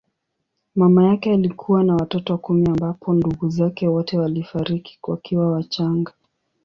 [0.75, 6.13] Mama yake alikuwa na watoto kumi ambapo ndugu zake wote walifariki wakiwa wachanga.